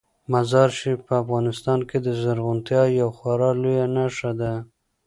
مزارشریف 0.31 0.99
په 1.07 1.13
افغانستان 1.23 1.79
کې 1.89 1.97
د 2.01 2.07
زرغونتیا 2.21 2.83
یوه 2.99 3.13
خورا 3.17 3.49
لویه 3.61 3.87
نښه 3.95 4.31
ده. 4.39 4.53